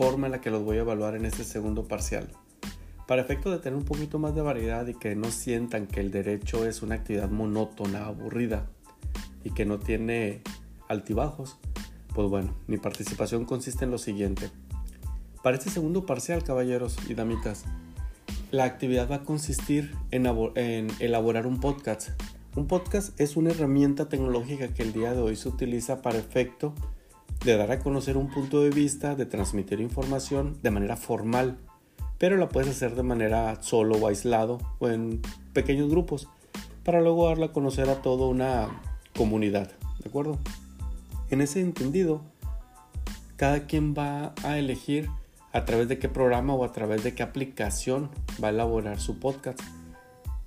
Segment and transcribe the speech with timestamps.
[0.00, 2.26] forma en la que los voy a evaluar en este segundo parcial.
[3.06, 6.10] Para efecto de tener un poquito más de variedad y que no sientan que el
[6.10, 8.66] derecho es una actividad monótona, aburrida
[9.44, 10.40] y que no tiene
[10.88, 11.58] altibajos,
[12.14, 14.48] pues bueno, mi participación consiste en lo siguiente.
[15.42, 17.66] Para este segundo parcial, caballeros y damitas,
[18.52, 22.08] la actividad va a consistir en, elaborar un podcast.
[22.56, 26.74] Un podcast es una herramienta tecnológica que el día de hoy se utiliza para efecto
[27.44, 31.58] de dar a conocer un punto de vista, de transmitir información de manera formal,
[32.18, 35.22] pero la puedes hacer de manera solo o aislado o en
[35.52, 36.28] pequeños grupos
[36.84, 38.68] para luego darla a conocer a toda una
[39.16, 39.70] comunidad,
[40.02, 40.38] ¿de acuerdo?
[41.30, 42.22] En ese entendido,
[43.36, 45.08] cada quien va a elegir
[45.52, 48.10] a través de qué programa o a través de qué aplicación
[48.42, 49.60] va a elaborar su podcast.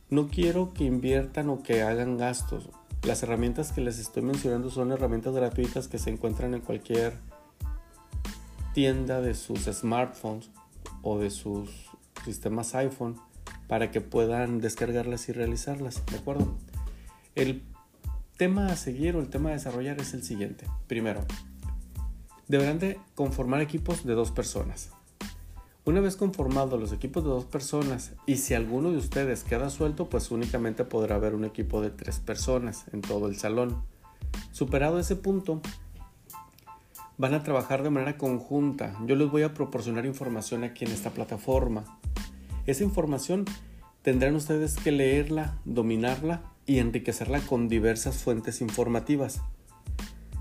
[0.09, 2.69] No quiero que inviertan o que hagan gastos.
[3.03, 7.13] Las herramientas que les estoy mencionando son herramientas gratuitas que se encuentran en cualquier
[8.73, 10.49] tienda de sus smartphones
[11.01, 11.69] o de sus
[12.23, 13.19] sistemas iPhone
[13.67, 16.55] para que puedan descargarlas y realizarlas, ¿de acuerdo?
[17.35, 17.63] El
[18.37, 20.65] tema a seguir o el tema a desarrollar es el siguiente.
[20.87, 21.25] Primero,
[22.47, 24.91] deberán de conformar equipos de dos personas.
[25.85, 30.07] Una vez conformados los equipos de dos personas y si alguno de ustedes queda suelto,
[30.07, 33.83] pues únicamente podrá haber un equipo de tres personas en todo el salón.
[34.53, 35.61] Superado ese punto,
[37.17, 38.97] van a trabajar de manera conjunta.
[39.05, 41.83] Yo les voy a proporcionar información aquí en esta plataforma.
[42.65, 43.43] Esa información
[44.03, 49.41] tendrán ustedes que leerla, dominarla y enriquecerla con diversas fuentes informativas.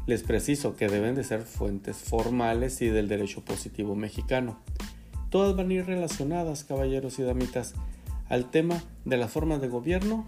[0.07, 4.61] Les preciso que deben de ser fuentes formales y del derecho positivo mexicano.
[5.33, 7.73] Todas van a ir relacionadas, caballeros y damitas,
[8.29, 10.27] al tema de las formas de gobierno,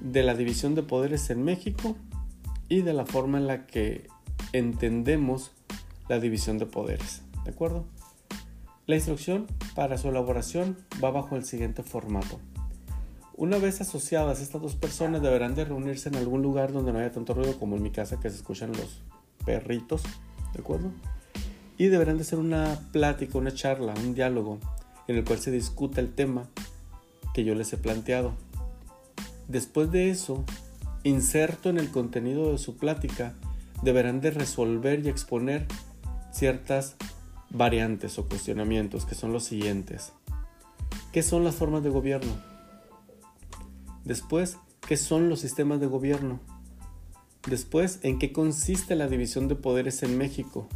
[0.00, 1.96] de la división de poderes en México
[2.66, 4.08] y de la forma en la que
[4.54, 5.50] entendemos
[6.08, 7.20] la división de poderes.
[7.44, 7.84] ¿De acuerdo?
[8.86, 12.40] La instrucción para su elaboración va bajo el siguiente formato.
[13.36, 17.12] Una vez asociadas estas dos personas deberán de reunirse en algún lugar donde no haya
[17.12, 19.02] tanto ruido como en mi casa que se escuchan los
[19.44, 20.04] perritos,
[20.54, 20.90] ¿de acuerdo?
[21.78, 24.58] Y deberán de hacer una plática, una charla, un diálogo
[25.06, 26.48] en el cual se discuta el tema
[27.32, 28.34] que yo les he planteado.
[29.46, 30.44] Después de eso,
[31.04, 33.34] inserto en el contenido de su plática,
[33.82, 35.66] deberán de resolver y exponer
[36.32, 36.96] ciertas
[37.50, 40.12] variantes o cuestionamientos que son los siguientes.
[41.12, 42.36] ¿Qué son las formas de gobierno?
[44.04, 46.40] Después, ¿qué son los sistemas de gobierno?
[47.48, 50.68] Después, ¿en qué consiste la división de poderes en México?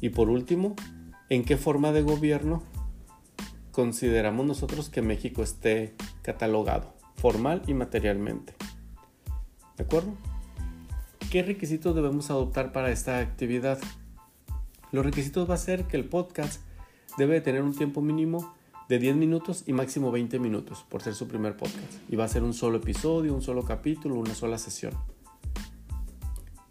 [0.00, 0.74] Y por último,
[1.28, 2.62] ¿en qué forma de gobierno
[3.72, 8.54] consideramos nosotros que México esté catalogado, formal y materialmente?
[9.76, 10.14] ¿De acuerdo?
[11.30, 13.78] ¿Qué requisitos debemos adoptar para esta actividad?
[14.90, 16.60] Los requisitos va a ser que el podcast
[17.16, 18.54] debe tener un tiempo mínimo
[18.88, 21.94] de 10 minutos y máximo 20 minutos por ser su primer podcast.
[22.08, 24.92] Y va a ser un solo episodio, un solo capítulo, una sola sesión.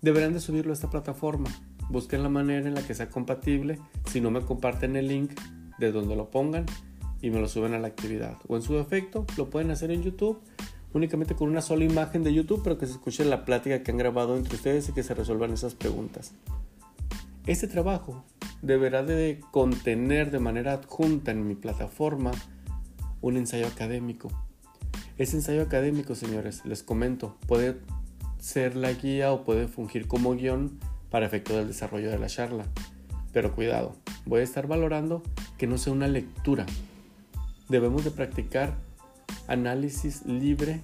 [0.02, 1.50] Deberán de subirlo a esta plataforma.
[1.90, 3.80] Busquen la manera en la que sea compatible.
[4.06, 5.32] Si no me comparten el link
[5.80, 6.66] de donde lo pongan
[7.22, 8.38] y me lo suben a la actividad.
[8.48, 10.40] O en su defecto, lo pueden hacer en YouTube
[10.94, 13.98] únicamente con una sola imagen de YouTube, pero que se escuche la plática que han
[13.98, 16.34] grabado entre ustedes y que se resuelvan esas preguntas.
[17.46, 18.24] Este trabajo
[18.62, 22.32] deberá de contener de manera adjunta en mi plataforma
[23.22, 24.30] un ensayo académico.
[25.18, 27.78] Ese ensayo académico, señores, les comento, puede
[28.40, 32.66] ser la guía o puede fungir como guion para efecto del desarrollo de la charla.
[33.34, 35.24] Pero cuidado, voy a estar valorando
[35.58, 36.66] que no sea una lectura.
[37.68, 38.76] Debemos de practicar
[39.48, 40.82] análisis libre,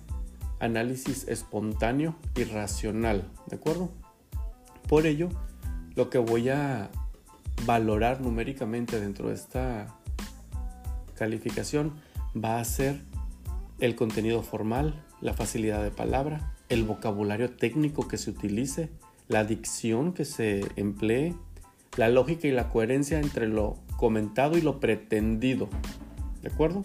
[0.59, 3.91] análisis espontáneo y racional, ¿de acuerdo?
[4.88, 5.30] Por ello,
[5.96, 6.90] lo que voy a
[7.66, 9.96] valorar numéricamente dentro de esta
[11.16, 11.94] calificación
[12.35, 13.02] va a ser
[13.80, 18.90] el contenido formal, la facilidad de palabra, el vocabulario técnico que se utilice,
[19.28, 21.36] la dicción que se emplee,
[21.98, 25.70] la lógica y la coherencia entre lo comentado y lo pretendido.
[26.42, 26.84] ¿De acuerdo?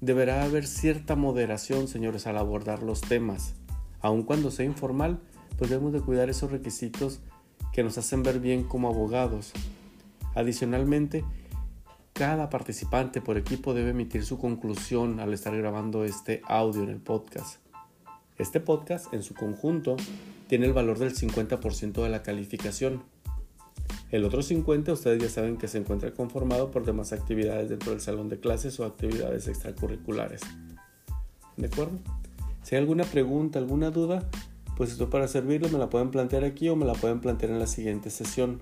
[0.00, 3.54] Deberá haber cierta moderación, señores, al abordar los temas.
[4.00, 5.20] Aun cuando sea informal,
[5.58, 7.20] pues debemos de cuidar esos requisitos
[7.72, 9.52] que nos hacen ver bien como abogados.
[10.34, 11.24] Adicionalmente,
[12.12, 17.00] cada participante por equipo debe emitir su conclusión al estar grabando este audio en el
[17.00, 17.60] podcast.
[18.38, 19.96] Este podcast en su conjunto
[20.52, 23.04] tiene el valor del 50% de la calificación.
[24.10, 28.02] El otro 50% ustedes ya saben que se encuentra conformado por demás actividades dentro del
[28.02, 30.42] salón de clases o actividades extracurriculares.
[31.56, 31.98] ¿De acuerdo?
[32.62, 34.28] Si hay alguna pregunta, alguna duda,
[34.76, 37.58] pues esto para servirles me la pueden plantear aquí o me la pueden plantear en
[37.58, 38.60] la siguiente sesión.